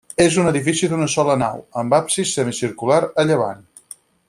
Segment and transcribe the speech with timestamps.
[0.23, 3.63] És un edifici d'una sola nau, amb absis semicircular a llevant.